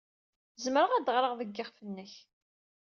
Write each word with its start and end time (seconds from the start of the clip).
Zemreɣ 0.63 0.91
ad 0.93 1.07
ɣreɣ 1.15 1.33
deg 1.39 1.49
yiɣef-nnek. 1.55 2.13